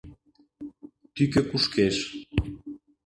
[1.15, 1.95] —Тӱкӧ кушкеш.